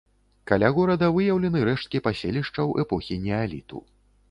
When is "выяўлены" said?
1.17-1.59